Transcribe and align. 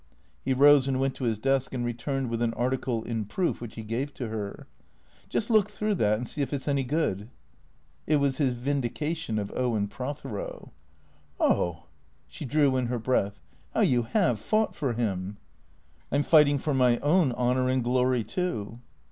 He 0.43 0.55
rose 0.55 0.87
and 0.87 0.99
went 0.99 1.13
to 1.17 1.25
his 1.25 1.37
desk 1.37 1.75
and 1.75 1.85
returned 1.85 2.31
with 2.31 2.41
an 2.41 2.55
article 2.55 3.03
in 3.03 3.23
proof 3.25 3.61
which 3.61 3.75
he 3.75 3.83
gave 3.83 4.15
to 4.15 4.29
her." 4.29 4.65
Just 5.29 5.51
look 5.51 5.69
through 5.69 5.93
that 5.93 6.17
and 6.17 6.27
see 6.27 6.41
if 6.41 6.51
it 6.51 6.63
's 6.63 6.67
any 6.67 6.83
good." 6.83 7.29
It 8.07 8.15
was 8.15 8.37
his 8.39 8.55
vindication 8.55 9.37
of 9.37 9.51
Owen 9.55 9.87
Prothero." 9.87 10.71
Oh" 11.39 11.83
She 12.27 12.45
drew 12.45 12.75
in 12.77 12.87
her 12.87 12.97
breath." 12.97 13.39
How 13.75 13.81
you 13.81 14.01
have 14.01 14.39
fouglit 14.39 14.73
for 14.73 14.93
him."" 14.93 15.37
I 16.11 16.15
'm 16.15 16.23
fighting 16.23 16.57
for 16.57 16.73
my 16.73 16.97
own 17.01 17.31
honour 17.33 17.69
and 17.69 17.83
glory, 17.83 18.23
too." 18.23 18.79